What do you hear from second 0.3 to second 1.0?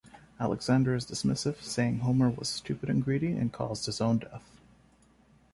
Alexander